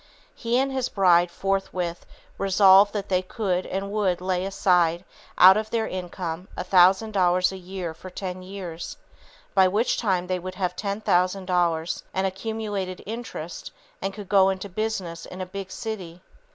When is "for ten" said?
7.93-8.41